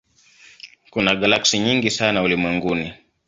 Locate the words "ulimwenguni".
2.23-2.93